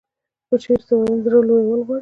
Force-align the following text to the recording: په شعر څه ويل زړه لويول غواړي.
په 0.47 0.55
شعر 0.63 0.79
څه 0.87 0.93
ويل 0.97 1.19
زړه 1.25 1.39
لويول 1.47 1.79
غواړي. 1.85 1.89